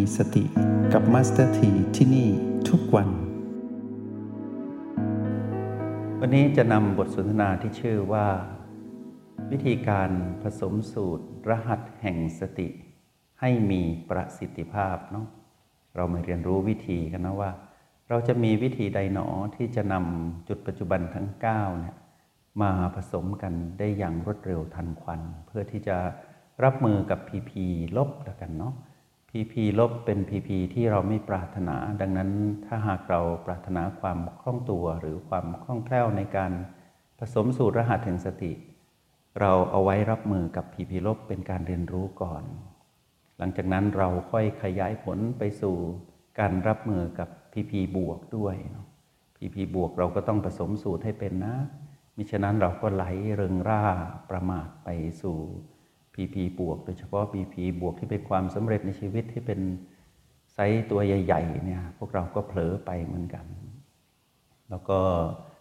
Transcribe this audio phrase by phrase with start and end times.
[0.00, 0.44] มีสติ
[0.92, 2.28] กับ Master T ที่นี่
[2.68, 3.08] ทุกวัน
[6.20, 8.26] วันนี้จะนำบทสนทนาที่ชื่อว่า
[9.50, 10.10] วิธีการ
[10.42, 12.68] ผสมสูตรรหัสแห่งสติ
[13.40, 15.26] ให้มีประสิทธิภาพเนาะ
[15.96, 17.50] เรามาเรียนรู้วิธีกันนะว่า
[18.08, 21.96] เราจะมีวิธีใดหนอที่จะนำจุดปัจจุบันทั้ง9เนี่ย
[22.62, 25.96] มาผสมกันได้อย่างรวดเร็วทันควัน เพื่อที่จะ
[26.64, 27.64] รับมือกับ PP
[27.96, 28.74] ลบแล้วกันเนาะ
[29.34, 32.30] PP ลบเป็น PP ที่เราไม่ปรารถนา ดังนั้น
[32.66, 36.52] ถ้าหากเราปรารถนาความคล่องตัวหรือความคล่องแคล่วในการ
[37.18, 38.52] ผสมสูตรรหัสแห่งสติ
[39.40, 42.42] เราเอาไว้รับมือกับ PP ลบเป็นการเรียนรู้ก่อน
[43.38, 45.76] หลังจากนั้นเราค่อยขยายผลไปสู่
[46.38, 48.54] การรับมือกับ PP บวกด้วย
[49.36, 51.54] PP บวกเราก็ต้องผสมสูตรให้เป็นนะ
[52.16, 53.84] มิฉะนั้นเราก็ไหลเริงร่า
[54.30, 54.88] ประมาทไป
[55.22, 55.38] สู่
[56.20, 59.60] PP บวก โดยเฉพาะ PP บวกที่เป็นความสำเร็จในชีวิตที่เป็น
[60.52, 63.46] ไซส์ตัวใหญ่ๆเนี่ยพวกเราก็เผลอไปเหมือนกัน
[64.70, 64.98] แล้วก็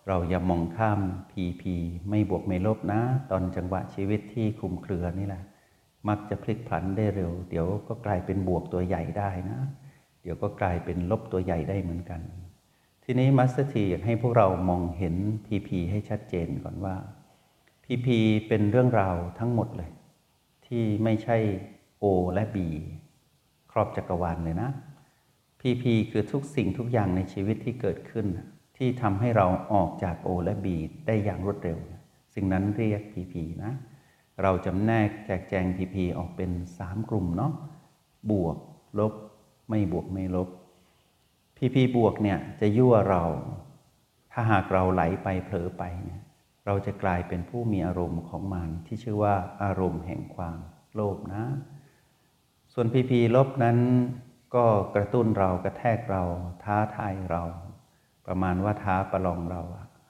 [0.08, 1.00] เราอย่ามองข้าม
[1.32, 1.64] PP
[2.10, 5.44] ไม่บวกไม่ลบนะ ตอนจังหวะชีวิตที่คลุมเครือนี่แหละ
[6.08, 9.60] มักจะพลิกผันได้เร็ว เดี๋ยวก็กลายเป็นบวกตัวใหญ่ได้นะ
[10.22, 12.22] เดี๋ยวก็กลายเป็นลบตัวใหญ่ได้เหมือนกัน
[13.04, 15.16] ทีนี้มัสเตอร์ทีอยากให้พวกเรามองเห็น
[15.46, 16.96] PP ให้ชัดเจนก่อนว่า
[17.84, 18.08] PP
[18.48, 19.90] เป็นเรื่องราวทั้งหมดเลย
[20.70, 21.38] ที่ไม่ใช่
[22.03, 22.58] O และ B
[23.72, 24.70] ครอบจักรวาลเลยนะ
[25.62, 28.25] PP คือทุกสิ่งทุกอย่างในชีวิตที่เกิดขึ้น
[28.78, 30.67] ที่ทำให้เราออกจาก O และ B
[31.08, 31.80] ได้อย่างรวดเร็ว
[32.36, 33.73] สิ่งนั้นเรียก PP นะ
[34.42, 37.52] เราจำแนกแจกแจง PP ออกเป็น 3 กลุ่มเนาะ
[38.31, 38.58] บวก
[39.00, 39.14] ลบ
[39.70, 40.50] ไม่บวกไม่ลบ
[41.58, 43.23] PP บวกเนี่ยจะยั่วเรา
[44.31, 46.22] ถ้าหากเราไหลไปเผลอไปเนี่ย
[46.72, 50.59] เราจะกลายเป็นผู้มีอารมณ์ของมันที่ชื่อว่าอารมณ์แห่งความ
[50.94, 51.44] โลภนะ
[52.74, 53.78] ส่วนพีพีลบนั้น
[54.56, 54.66] ก็
[54.96, 56.24] กระตุ้นเรากระแทกเรา
[56.63, 57.44] ท้าทายเรา
[58.28, 59.62] ประมาณว่าท้าประลองเรา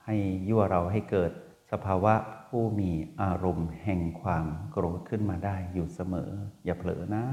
[0.04, 0.16] ให้
[0.48, 1.30] ยั่วเราให้เกิด
[1.72, 2.14] สภาวะ
[2.48, 2.90] ผู้มี
[3.22, 6.30] อารมณ์แห่งความโกรธขึ้นมาได้อยู่เสมอ
[6.64, 7.24] อย่าเผลอนะ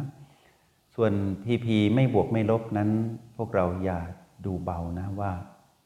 [0.96, 1.12] ส่วน
[1.46, 2.90] พีพีไม่บวกไม่ลบนั้น
[3.38, 4.00] พวกเราอย่า
[4.46, 5.32] ดูเบานะว่า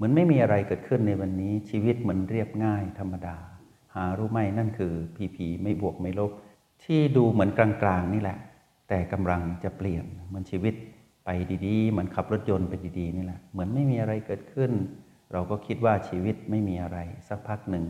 [0.01, 3.37] มือนไม่มีอะไรเกิดขึ้นในวันนี้ชีวิตเหมือนเรียบง่ายธรรมดา
[3.95, 6.31] หารู้ไหมนั่นคือผีผีไม่บวกไม่ลบ
[6.83, 8.37] ที่ดูเหมือนกลางๆนี่แหละ
[8.89, 10.73] แต่กำลังจะเปลี่ยนเหมือนชีวิต
[11.25, 11.29] ไป
[11.65, 14.71] ดีๆเหมือนขับรถยนต์ไปดีๆนี่แหละ เหมือนไม่มีอะไรเกิดขึ้น
[15.31, 16.97] เราก็คิดว่าชีวิตไม่มีอะไร
[17.27, 17.85] สักพักหนึ่ง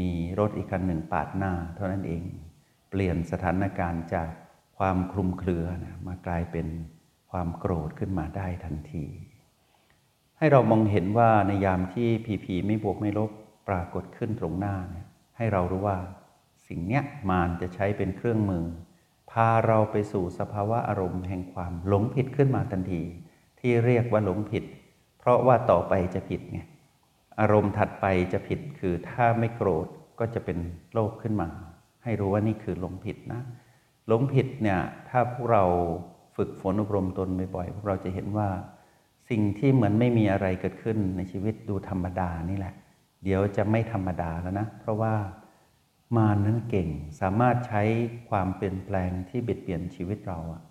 [0.00, 2.22] มีรถอีกคันหนึ่งปาดหน้า เท่านั้นเอง
[2.90, 4.30] เปลี่ยนสถานการณ์จาก
[4.78, 6.66] ความคลุมเครือนะมากลายเป็น
[7.30, 9.04] ความโกรธขึ้นมาได้ทันที
[10.42, 13.30] ให้เรามองเห็นว่าในยามที่ผีผีไม่บวกไม่ลบ
[13.68, 15.98] ปรากฏขึ้นตรงหน้าเนี่ยให้เรารู้ว่า
[16.68, 18.64] สิ่งเนี้ยมานจะใช้เป็นเครื่องมือ
[19.30, 23.02] พาเราไปสู่สภาวะอารมณ์แห่งความหลงผิดขึ้นมาทันที
[23.60, 24.64] ที่เรียกว่าหลงผิด
[25.18, 26.60] เพราะว่าต่อไปจะผิดไง
[27.40, 29.86] อารมณ์ถัดไปจะผิดคือถ้าไม่โกรธ
[30.18, 30.58] ก็จะเป็น
[30.92, 31.48] โลภขึ้นมา
[32.04, 33.40] ให้รู้ว่านี่คือหลงผิดนะ
[34.08, 35.64] หลงผิดเนี่ยถ้าพวกเรา
[36.36, 38.48] ฝึกฝนอบรมตนบ่อยๆพวกเราจะเห็นว่า
[39.30, 42.74] สิ่งที่เหมือนไม่มีอะไรเกิดขึ้นในชีวิตดูธรรมดานี่แหละ
[43.24, 45.14] เดี๋ยวจะไม่ธรรมดาแล้วนะ เพราะว่า
[46.16, 46.88] มานั้นเก่ง
[47.20, 47.82] สามารถใช้
[48.30, 50.62] ความเปลี่ยนแปลงที่เบียดเบียนชีวิตเราอะ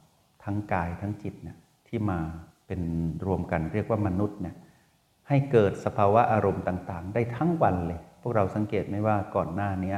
[0.44, 1.58] ทั้งกายทั้งจิตเนี่ย
[1.88, 2.20] ที่มา
[2.68, 2.82] เป็น
[3.26, 4.56] รวมกันเรียกว่ามนุษย์เนี่ย
[5.28, 9.96] ให้เกิดสภาวะอารมณ์ต่างๆ ได้ทั้งวันเลย พวกเราสังเกตไหมว่าก่อนหน้านี้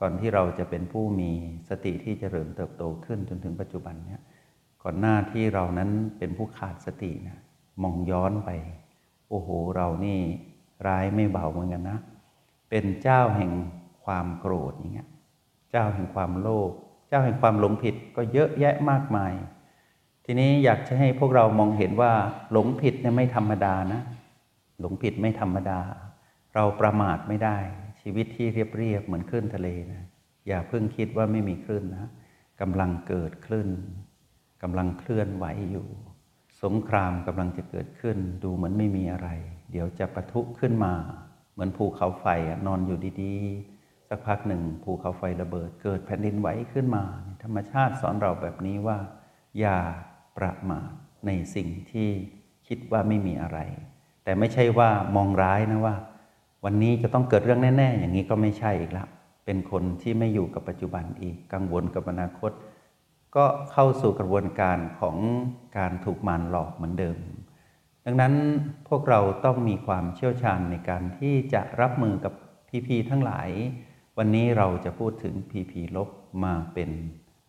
[0.00, 1.30] ก่อนที่เราจะเป็นผู้มี
[1.68, 4.20] สติที่จเจริญเติบโตขึ้นจนถึงปัจจุบันเนี่ย
[4.82, 7.38] ก่อนหน้าที่เรานั้นเป็นผู้ขาดสตินะ
[7.82, 8.50] มองย้อนไป
[9.28, 10.18] โอ้โห เรานี่
[10.86, 11.98] ร้ายไม่เบาเหมือนกันนะ
[12.70, 13.52] เป็นเจ้าแห่ง
[14.04, 15.08] ความโกรธอย่างเงี้ย
[15.70, 16.70] เจ้าแห่งความโลภ
[17.08, 19.32] เจ้าแห่งความหลงผิดก็เยอะแยะมากมาย
[20.24, 22.12] ทีนี้อยากจะให้พวกเรามองเห็นว่า
[22.52, 24.00] หลงผิดเนี่ยไม่ธรรมดานะ
[24.80, 25.80] หลงผิดไม่ธรรมดา
[26.54, 27.58] เราประมาทไม่ได้
[28.00, 30.02] ชีวิตที่เรียบเรียบเหมือนคลื่นทะเลนะ
[30.48, 32.10] อย่าเพิ่งคิดว่าไม่มีคลื่นนะ
[32.60, 33.68] กำลังเกิดคลื่น
[34.62, 35.86] กำลังเคลื่อนไหวอยู่
[36.62, 39.28] สงครามกำลังจะเกิดขึ้น ดูเหมือนไม่มีอะไร
[39.70, 40.92] เดี๋ยวจะปะทุขึ้นมา
[41.52, 42.26] เหมือนภูเขาไฟ
[42.66, 47.04] นอนอยู่ดีๆ สักพักหนึ่งภูเขาไฟระเบิด เกิดแผ่นดินไหวขึ้นมา
[47.42, 48.98] ธรรมชาติสอนเราแบบนี้ว่า
[49.58, 49.78] อย่า
[50.36, 50.90] ประมาท
[51.26, 52.08] ในสิ่งที่
[52.68, 53.58] คิดว่าไม่มีอะไร
[54.24, 55.96] แต่ไม่ใช่ว่ามองร้ายนะว่า
[56.64, 59.08] วันนี้จะต้องเกิดเรื่องแน่ ๆ อย่างนี้ก็ไม่ใช่อีกล้ว
[59.44, 62.52] เป็นคนที่ไม่อยู่กับปัจจุบันอีกกังวลกับอนาคต
[63.38, 65.16] ก็เข้าสู่กระบวนการของ
[65.78, 67.16] การถูกมารหลอกเหมือนเดิม
[68.04, 68.34] ดังนั้น
[68.88, 72.32] พวกเราต้องมีความเชี่ยวชาญในการที่จะรับมือกับ
[72.68, 73.48] พีพีทั้งหลาย
[74.18, 76.08] วันนี้เราจะพูดถึงพีพีลบ
[76.44, 76.90] มาเป็น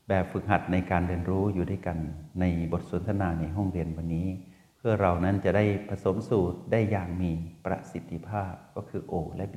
[0.08, 1.98] แบบฝึกหัดในการเรียนรู้อยู่ด้วยกัน
[2.40, 4.28] ในบทสนทนาในห้องเรียนวันนี้
[4.78, 7.32] เพื่อเรานั้นจะได้ผสมสูตรได้อย่างมี
[7.66, 9.56] ประสิทธิภาพก็คือ O และ B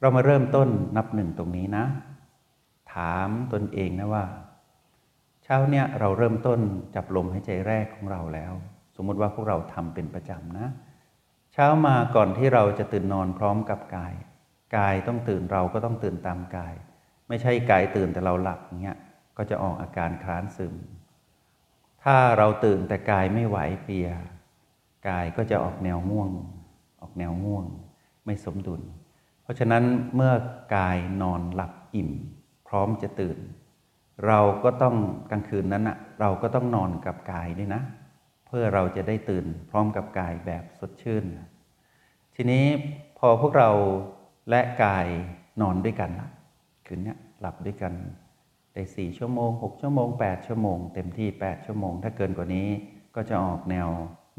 [0.00, 1.84] เรามาเริ่มต้นนับหนึ่งตรงนี้นะ
[2.94, 4.24] ถามตนเองนะว่า
[5.52, 6.60] ช้าเนี่ยเราเริ่มต้น
[6.94, 8.52] จับลมหายใจแรกของเราแล้ว
[8.96, 10.68] สมมติว่าพวกเราทำเป็นประจำนะ
[11.52, 14.14] เช้ามาก่อนที่เราจะตื่นนอนพร้อมกับกาย
[14.76, 16.74] กายต้องตื่นเราก็ต้องตื่นตามกาย
[17.28, 18.98] ไม่ใช่กายตื่นแต่เราหลับเงี้ย
[19.36, 20.74] ก็จะออกอาการคลานซึม
[22.02, 24.08] ถ้าเราตื่นแต่กายไม่ไหวเพลีย
[25.08, 26.30] กายก็จะออกแนวง่วง
[27.00, 27.64] ออกแนวง่วง
[28.24, 28.82] ไม่สมดุล
[29.42, 30.32] เพราะฉะนั้นเมื่อ
[30.76, 32.10] กายนอนหลับอิ่ม
[32.68, 33.38] พร้อมจะตื่น
[34.26, 34.96] เราก็ต้อง
[35.30, 37.82] กลางคืนนั้นอะเราก็ต้องนอนกับกายด้วยนะ
[38.46, 41.24] เพื่อเราจะได้ตื่นพร้อมกับกายแบบสดชื่น
[42.34, 42.64] ทีนี้
[43.18, 43.70] พอพวกเรา
[44.50, 45.06] และกาย
[45.60, 46.28] นอนด้วยกันละ
[46.86, 47.92] คืนนี้หลับด้วยกัน
[48.74, 52.68] ได้สี่ชั่วโมงหกชั่วโมงแปดชั่วโมง เต็มที่แปดชั่วโมง ถ้าเกินกว่านี้
[53.14, 53.88] ก็จะออกแนว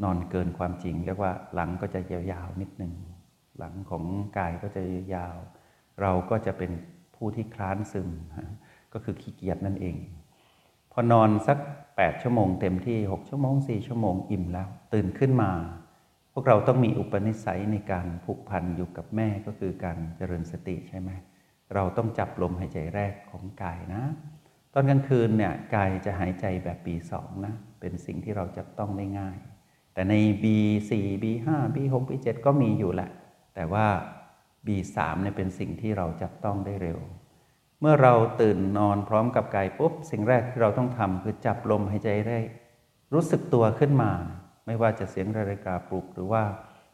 [0.02, 2.92] นอนเกินความจริง เรียกว่าหลังก็จะยาวๆนิดหนึ่ง
[3.58, 4.04] หลังของ
[4.38, 4.82] กายก็จะ
[5.14, 5.36] ยาว
[6.00, 6.70] เราก็จะเป็น
[7.16, 8.08] ผู้ที่คลานซึม
[8.92, 9.96] ก็คือขี้เกียจนั่นเอง
[10.92, 11.58] พอนอนสัก
[11.90, 15.50] 8 ชั่วโมงเต็มที่ 6 ชั่วโมง 4 ชั่วโมงอิ่มแล้ว ตื่นขึ้นมา
[16.32, 21.10] พวกเราต้องมีอุปนิสัยในการผูกพันอยู่กับแม่ก็คือการเจริญสติใช่ไหม
[21.74, 24.02] เราต้องจับลมหายใจแรกของกายนะ
[24.74, 27.12] ตอนกลางคืนเนี่ยกายจะหายใจแบบ B2
[27.46, 29.38] นะเป็นสิ่งที่เราจับต้องได้ง่าย
[29.94, 30.92] แต่ใน B4
[31.22, 33.10] B5 B6 B7 ก็มีอยู่แหละ
[33.54, 33.86] แต่ว่า
[34.66, 36.98] B3 เนี่ยเป็นสิ่งที่เราจับต้องได้เร็ว
[37.84, 42.38] เมื่อเราตื่นนอนพร้อมกับกายปุ๊บ สิ่งแรกที่เราต้องทำคือจับลมหายใจได้
[43.14, 44.10] รู้สึกตัวขึ้นมา
[44.66, 46.42] ไม่ว่าจะเสียงนาฬิกาปลุก หรือว่า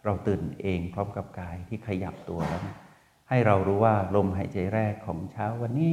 [0.04, 2.76] เราตื่นเองพร้อมกับกายที่ขยับตัวแล้วนะ
[3.28, 5.92] ให้เรารู้ว่าลมหายใจแรกของเช้าวันนี้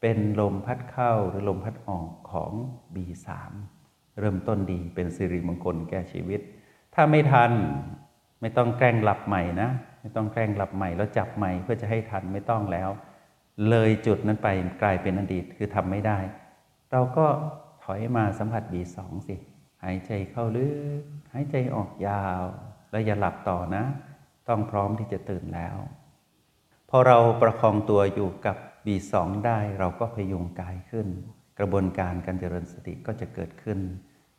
[0.00, 2.52] เป็นลมพัดเข้าหรือลมพัดออกของ
[2.94, 3.28] B3
[4.20, 6.40] เริ่มต้นดีเป็นสิริมงคลแก่ชีวิต
[6.94, 7.52] ถ้าไม่ทัน
[8.40, 9.70] ไม่ต้องแกล้งหลับใหม่นะ
[10.00, 12.90] ไม่ต้องแกล้งหลับใหม่แล้วจับใหม่เพื่อจะให้ทันไม่ต้องแล้ว
[13.68, 14.48] เลยจุดนั้นไป
[14.82, 16.18] กลายเป็นอดีตคือทำไม่ได้
[16.92, 17.26] เราก็
[17.84, 19.36] ถอยมาสัมผัส B2 สิ
[19.84, 20.68] หายใจเข้าลึ
[21.00, 21.02] ก
[21.32, 22.42] หายใจออกยาว
[22.90, 23.84] แล้วอย่าหลับต่อนะ
[24.48, 25.76] ต้องพร้อมที่จะตื่นแล้ว
[26.90, 28.56] พอเราประคองตัวอยู่กับ
[28.86, 29.14] B2
[29.46, 31.08] ได้เราก็พยุงกายขึ้น
[31.58, 33.78] กระบวนการการเจริญสติก็จะเกิดขึ้น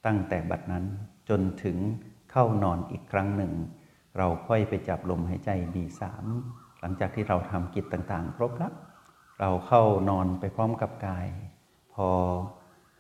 [0.06, 0.86] ตั้งแต่บัดนั้น
[1.30, 1.78] จนถึง
[2.32, 3.54] เข้านอนอีกครั้งหนึ่ง
[4.18, 6.02] เราค่อยไปจับลมหายใจ B3
[6.82, 8.74] หลังจากที่เราทำกิจต่างๆ ครบแล้ว
[9.46, 11.28] เราเข้านอนไปพร้อมกับกาย
[11.94, 12.08] พอ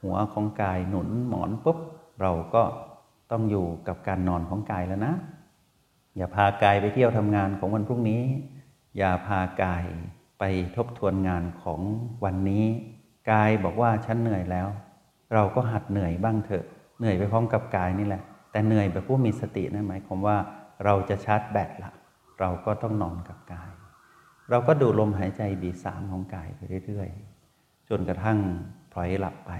[0.01, 1.78] หัวของกายหนุนหมอนปุ๊บ
[2.22, 2.63] เราก็
[3.31, 5.13] ต้องอยู่กับการนอนของกายแล้วนะ
[6.18, 8.22] อย่าพากายไปเที่ยวทำงานของวันพรุ่งนี้
[8.98, 9.84] อย่าพากาย
[10.40, 10.44] ไป
[10.75, 11.81] ทบทวนงานของ
[12.24, 12.63] วันนี้
[13.31, 14.68] กายบอกว่าฉันเหนื่อยแล้ว
[15.34, 16.66] เราก็หัดเหนื่อยบ้างเถอะ
[17.00, 20.38] เหนื่อยไปพร้อมกับกายนี่แหละ แต่เหนื่อยแบบผู้มีสตินะหมายความว่า
[20.86, 21.92] เราจะชาร์จแบตละ
[22.40, 23.72] เราก็ต้องนอนกับกาย
[24.54, 28.40] เราก็ดูลมหายใจบีสามของกายไปเรื่อยๆ จนกระทั่ง
[28.94, 29.52] พลอยหลับไป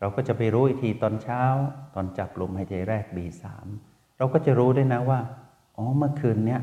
[0.00, 1.42] เราก็จะไปรู้อีกทีตอนเช้า
[1.94, 3.66] ตอนจับลมหายใจแรกบีสาม
[4.18, 5.20] เราก็จะรู้ได้นะว่า
[5.76, 6.60] อ๋อเมื่อคืนเนี้ย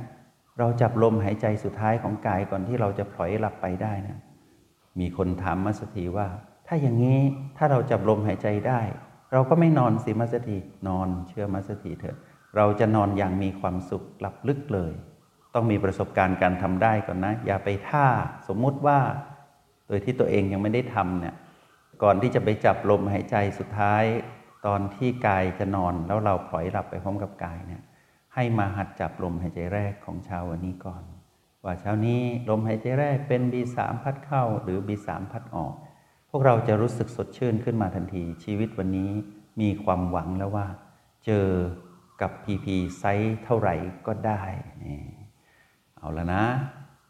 [0.60, 4.18] เราจับลมหายใจสุดท้ายของกายก่อนที่เราจะพลอยหลับไปได้นะ
[5.00, 6.28] มีคนถามมาสถีว่า
[6.68, 7.20] ถ้าอย่างนี้
[7.58, 8.80] ถ้าเราจับลมหายใจได้
[9.32, 12.18] เราก็ไม่นอนสิมาสถีนอนเชื่อมาสถีเถอะ
[12.58, 14.94] เราจะนอนอย่างมีความสุขหลับลึกเลย
[15.53, 18.07] ต้องมีประสบการณ์การทำได้ก่อนนะ อย่าไปท่า
[18.48, 19.00] สมมุติว่า
[19.88, 21.36] โดยที่ตัวเองยังไม่ได้ทำเนี่ย
[22.03, 24.03] ก่อนที่จะไปจับลมหายใจสุดท้าย
[24.65, 27.81] ตอนที่กายจะนอนแล้วเราพลอยหลับไปพร้อมกับกายเนี่ย
[28.33, 31.03] ให้มาหัดจับลมหายใจแรกของเช้าวันนี้ก่อน
[31.63, 35.74] ว่าเช้านี้ลมหายใจแรกเป็น B3 พัดเข้าหรือ B3 พัดออก
[36.29, 39.12] พวกเราจะรู้สึกสดชื่นขึ้นมาทันที ชีวิตวันนี้
[39.62, 40.67] มีความหวังแล้วว่า
[41.25, 41.48] เจอ
[42.22, 42.67] กับ PP
[42.98, 43.75] ไซส์เท่าไหร่
[44.07, 44.43] ก็ได้
[44.83, 45.23] นี่
[46.03, 46.45] เอาล้วนะ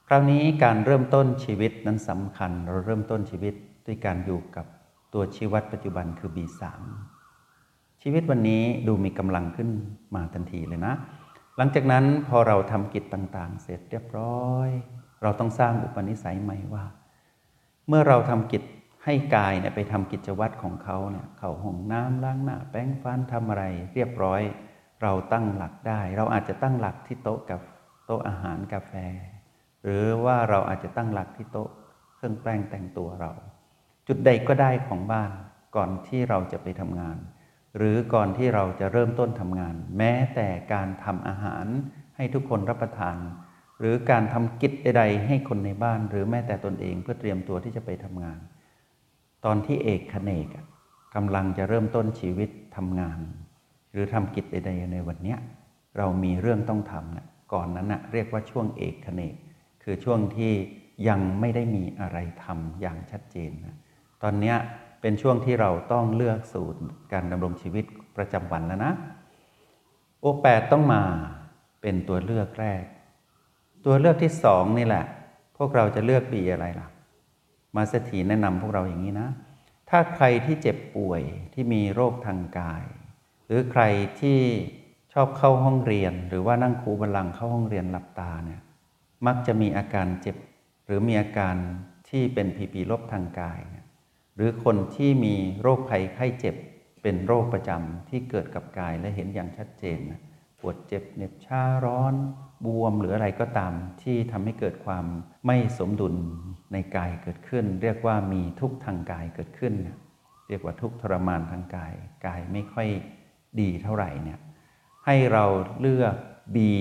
[0.07, 3.53] คราวนี้การเริ่มต้นชีวิตนั้นสำคัญ เราเริ่มต้นชีวิต
[3.85, 4.65] ด้วยการอยู่กับ
[5.13, 6.61] ตัวชีวัดปัจจุบันคือ B3
[8.01, 9.69] ชีวิตวันนี้ดูมีกำลังขึ้น
[10.15, 10.93] มาทันทีเลยนะ
[11.57, 14.69] หลังจากนั้นพอเราทำกิจต่างๆ เสร็จเรียบร้อย
[15.21, 16.85] เราต้องสร้างอุปนิสัยใหม่ว่า
[17.87, 18.63] เมื่อเราทำกิจ
[19.05, 24.41] ให้กายเนี่ยไปทำกิจวัตรของเขาเนี่ยเขาห้องน้ำล้างหน้าแป้งฟันทำอะไรเรียบร้อย
[25.01, 27.59] เราตั้งหลักได้ เราอาจจะตั้งหลักที่โต๊ะกับ
[28.05, 28.93] โต๊ะอาหารกาแฟ
[29.83, 31.69] หรือว่าเราอาจจะตั้งหลักที่โต๊ะ
[32.15, 33.31] เครื่องแป้งแต่งตัวเรา
[34.07, 35.31] จุดใดก็ได้ของบ้าน
[35.75, 37.17] ก่อนที่เราจะไปทำงาน
[37.77, 41.65] หรือก่อนที่เราจะเริ่มต้นทำงาน แม้แต่การทำอาหาร
[42.15, 43.17] ให้ทุกคนรับประทาน
[43.79, 48.39] หรือการทำกิจใดๆ ให้คนในบ้าน หรือแม้แต่ตนเองเพื่อเตรียมตัวที่จะไปทำงาน
[49.45, 50.47] ตอนที่เอกขเนก
[51.15, 53.19] กำลังจะเริ่มต้นชีวิตทำงาน
[53.91, 55.35] หรือทำกิจใดๆในวันนี้
[55.97, 59.35] เรามีเรื่องต้องทำนะ ก่อนนั้นนะเรียกว่าช่วงเอกขเนก
[59.83, 60.53] คือช่วงที่
[61.07, 63.75] ยังไม่ได้มีอะไรทำอย่างชัดเจนนะ
[64.23, 64.53] ตอนนี้
[65.01, 66.81] เป็นช่วงที่เราต้องเลือกสูตร
[67.13, 67.85] การดำรงชีวิต
[68.17, 68.93] ประจำวันแล้วนะ
[70.19, 71.01] โอแปดต้องมา
[71.81, 72.83] เป็นตัวเลือกแรก
[73.85, 75.05] ตัวเลือกที่สองนี่แหละ
[75.57, 76.87] พวกเราจะเลือกบีอะไรล่ะ
[77.75, 79.29] มาสถีแนะนำพวกเราอย่างนี้นะ
[79.89, 81.21] ถ้าใครที่เจ็บป่วย
[81.53, 82.83] ที่มีโรคทางกาย
[83.45, 83.83] หรือใคร
[84.21, 84.39] ที่
[85.15, 88.61] ชอบเข้าห้องเรียน หรือว่านั่งคูบัลลังเข้าห้องเรียนหลับตาเนี่ย
[89.25, 90.35] มักจะมีอาการเจ็บ
[90.85, 91.55] หรือมีอาการ
[92.09, 93.83] ที่เป็นผีปีลบทางกายย
[94.35, 96.55] หรือคนที่มีโรคภัยไข้เจ็บ
[97.01, 99.99] เป็นโรคประจำที่เกิดกับกายและเห็นอย่างชัดเจน
[100.59, 102.13] ปวดเจ็บเหน็บชาร้อน
[102.65, 105.05] บวมหรืออะไรก็ตามที่ทำให้เกิดความ
[105.45, 106.15] ไม่สมดุล
[106.73, 109.73] ในกายเกิดขึ้น เรียกว่ามีทุกข์ทางกายเกิดขึ้น
[110.47, 111.93] เรียกว่าทุกข์ทรมานทางกาย
[112.25, 112.87] กายไม่ค่อย
[113.59, 114.39] ดีเท่าไหร่เนี่ย
[115.05, 115.45] ให้เรา
[115.81, 116.15] เลือก
[116.55, 116.73] บี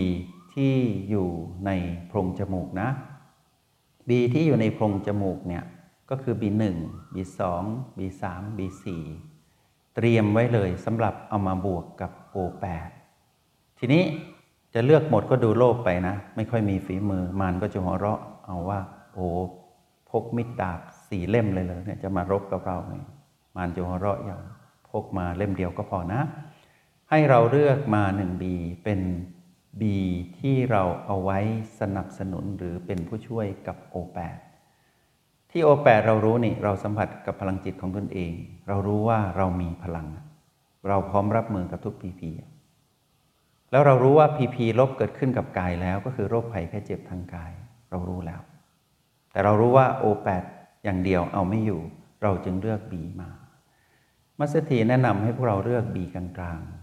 [0.54, 0.74] ที่
[1.10, 1.28] อยู่
[1.66, 1.70] ใน
[2.06, 2.88] โพรงจมูกนะ
[4.08, 5.64] บีที่อยู่ในโพรงจมูกเนี่ย
[6.10, 6.76] ก็คือ B1
[7.14, 7.40] B2
[7.98, 8.22] B3
[8.58, 8.84] B4
[9.94, 12.90] เตรียมไว้เลยสำหรับเอามาบวกกับ O8
[13.78, 14.02] ทีนี้
[14.74, 18.80] จะเลือกหมดก็ดูโลกไปนะ ไม่ค่อยมีฝีมือมานก็จะหัวเราะเอาว่า
[19.12, 19.26] โอ้
[20.10, 23.06] พกมิดดาบสี่เล่มเลยเลยเนี่ยจะมารบกับเราเนี่ย
[23.56, 24.40] มานจะหัวเราะอย่าง
[24.88, 26.20] พกมาเล่มเดียวก็พอนะ
[27.14, 28.54] ให้เราเลือกมาหนึ่งบี
[28.84, 29.00] เป็น
[29.80, 29.82] B
[30.38, 31.38] ที่เราเอาไว้
[31.80, 34.38] สนับสนุนหรือเป็นผู้ช่วยกับ O8
[35.50, 38.32] ที่ O8 เรารู้นี่เราสัมผัสกับพลังจิตของตนเอง
[38.68, 40.08] เรารู้ว่าเรามีพลัง
[40.88, 42.30] เราพร้อมรับมือกับทุกพีพี
[43.70, 47.52] แล้วเรารู้ว่าพีพีลบเกิดขึ้นกับกายแล้วก็คือโรคภัยแค่เจ็บทางกาย
[47.90, 48.40] เรารู้แล้ว
[49.32, 50.44] แต่เรารู้ว่า O8
[50.84, 51.80] อย่างเดียวเอาไม่อยู่
[52.22, 53.30] เราจึงเลือก B มา
[54.38, 56.81] มัสถีแนะนำให้พวกเราเลือก B กลางๆ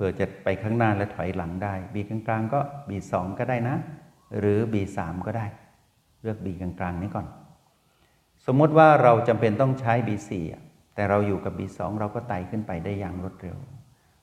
[0.00, 3.76] ผื่อจะไปข้างหน้าและถอยหลังได้ B กลางๆก็ B2 ก็ได้นะ
[4.38, 5.46] หรือ B3 ก็ได้
[6.22, 7.26] เลือก B กลางๆนี้ก่อน
[8.46, 10.30] สมมติว่าเราจำเป็นต้องใช้ B4
[10.94, 13.56] แต่เราอยู่กับ B2 เราก็ไต่ขึ้นไปได้อย่างรวดเร็ว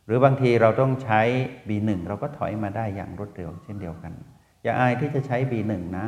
[0.06, 1.22] หรือบางทีเราต้องใช้
[1.68, 4.14] B1 เราก็ถอยมาได้อย่างรวดเร็ว เช่นเดียวกัน
[4.64, 6.06] อย่าอายที่จะใช้ B1 นะ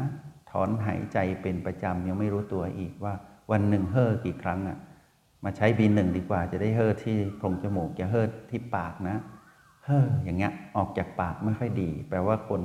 [0.51, 3.13] ถอนหายใจเป็นประจำยังไม่รู้ตัวอีกว่า
[3.51, 4.77] วันหนึ่งเฮ่อกี่ครั้งอะ่ะ
[5.43, 9.17] มาใช้ B1 ดีกว่าจะได้เฮ่อที่โพรงจมูกอย่าเฮ่อที่ปากนะ
[9.87, 12.61] เฮ่ออย่างเงี้ยออกจากปากไม่ค่อยดี แปลว่าคน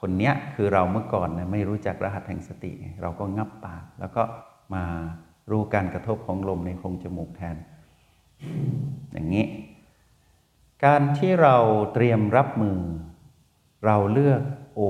[0.00, 4.22] คนเนี้ยคือเราเมื่อก่อนนะไม่รู้จักรหัสแห่งสติ เราก็งับปาก แล้วก็
[4.74, 4.84] มา
[5.50, 7.56] รู้การกระทบของลมในโพรงจมูกแทน
[9.12, 9.46] อย่างนี้
[10.84, 11.56] การที่เรา
[11.94, 12.78] เตรียมรับมือ
[13.84, 14.42] เราเลือก
[14.78, 14.80] O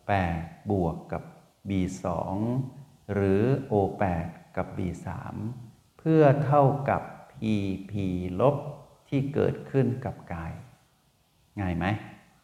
[0.00, 1.22] 8บวกกับ
[1.68, 1.70] B
[2.46, 3.74] 2หรือ O
[4.18, 4.80] 8กับ B
[5.38, 7.02] 3เพื่อเท่ากับ
[7.32, 7.92] PP
[8.40, 8.56] ลบ
[9.08, 10.52] ที่เกิดขึ้นกับกาย
[11.58, 11.86] ง่ายไหม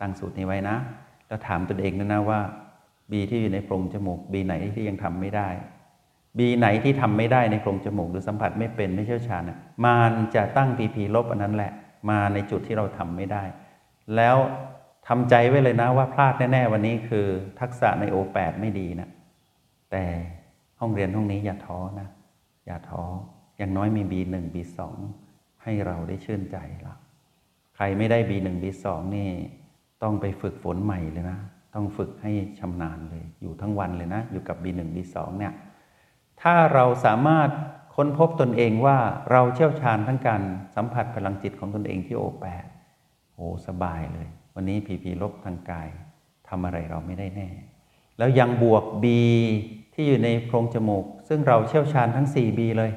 [0.00, 0.76] ตั้งสูตรนี้ไว้นะ
[1.26, 2.40] แล้วถามตนเองนะนะว่า
[3.10, 5.48] B ที่อยู่ในโพรงจมูก B ไหนที่ยังทำไม่ได้
[6.38, 9.42] B ไหนที่ทำไม่ได้ในโพรงจมูกหรือสัมผัสไม่เป็นไม่เชี่ยวชาญ
[9.84, 11.72] มันจะตั้ง PP ลบอันนั้นแหละ
[12.10, 13.42] มาในจุดที่เราทำไม่ได้
[14.16, 14.36] แล้ว
[15.08, 17.26] ทำใจไว้เลยนะว่าพลาดแน่ ๆ วันนี้คือ
[17.60, 19.08] ทักษะในโอแปดไม่ดีนะ
[19.90, 20.04] แต่
[20.80, 22.08] ห้องเรียนห้องนี้อย่าท้อนะ
[22.66, 23.02] อย่าท้อ
[23.58, 24.78] อย่างน้อยมี B1 B2
[25.62, 26.94] ให้เราได้ชื่นใจละ
[27.76, 29.28] ใครไม่ได้ B1 B2 นี่
[30.02, 31.38] ต้องไปฝึกฝนใหม่เลยนะ
[31.74, 35.52] ต้องฝึกให้ชำนาญเลย อยู่ทั้งวันเลยนะ อยู่กับ B1 B2 เนี่ย
[36.42, 37.50] ถ้าเราสามารถ
[37.96, 38.98] ค้นพบตนเองว่า
[39.30, 40.42] เราเชี่ยวชาญทั้งการ
[40.74, 42.66] สัมผัสพลังจิตของตนเองที่โอแปด
[43.34, 45.88] โอ้สบายเลย วันนี้พีพีลบทางกาย
[46.48, 47.48] ทำอะไรเราไม่ได้แน่
[48.18, 49.04] แล้วยังบวก B
[49.94, 52.90] ที่อยู่ในโพรงจมูก ซึ่งเราเชี่ยวชาญทั้ง 4B เลย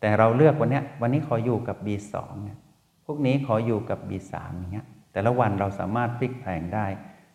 [0.00, 2.58] แต่เราเลือกวันนี้วันนี้ขออยู่กับ B2 เนี่ย
[3.06, 6.86] พวกนี้ขออยู่กับ B3 อย่างเงี้ยแต่ละวันเราสามารถพลิกแปลงได้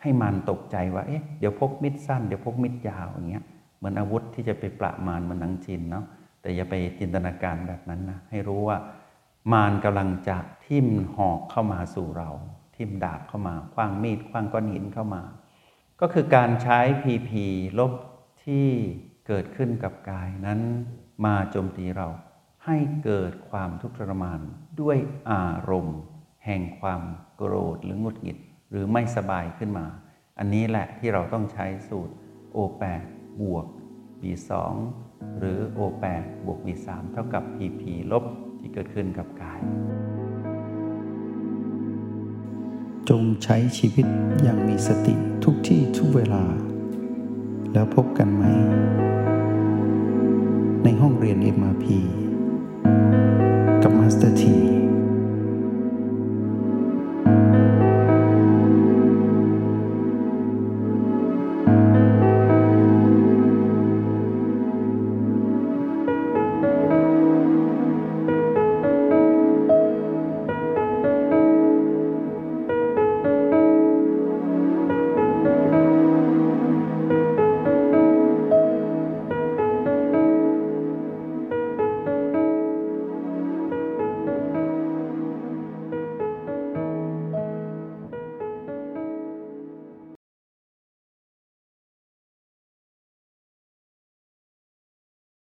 [0.02, 3.44] ให้มันตกใจว่าเอ๊ะเดี๋ยวพกมิดสั้นเดี๋ยวพกมิดยาวอย่างเงี้ย
[3.78, 6.06] เหมือนอาวุธที่จะไปปราบมารมันหนังจีนเนาะ
[6.42, 8.78] แต่อย่าไปจินตนาการแบบนั้นนะให้รู้ว่า
[9.52, 12.30] มารกำลังจะทิ่มหอกเข้ามาสู่เรา
[12.76, 15.24] ทิ่มดาบเข้ามาคว้างมีดคว้างก้อนหินเข้ามา
[16.02, 17.46] ก็คือการใช้พีพี
[17.80, 17.94] ลบ
[18.44, 18.68] ที่
[19.28, 20.60] เกิดขึ้นกับกายนั้น
[21.26, 22.08] มาโจมตีเรา
[22.68, 24.40] ให้เกิดความทุกข์ทรมาน
[24.82, 24.98] ด้วย
[25.32, 26.00] อารมณ์
[26.46, 27.02] แห่งความ
[27.36, 28.38] โกรธหรืองุดหงิด
[28.70, 29.86] หรือไม่สบายขึ้นมา
[30.40, 32.14] อันนี้แหละที่เราต้องใช้สูตร
[32.56, 33.02] O8
[33.42, 33.66] บวก
[34.22, 34.52] B2
[35.40, 37.82] หรือ O8 บวก B3 เท่ากับ PP
[38.12, 38.24] ลบ
[38.60, 39.60] ที่เกิดขึ้นกับกาย
[43.10, 44.06] จงใช้ชีวิต
[44.44, 46.44] อย่างมีสติทุกที่ทุกเวลา
[47.74, 48.44] แล้วพบกันไหม
[50.84, 51.86] ในห้องเรียน MRP
[53.84, 54.77] กับมาสเตอร์ที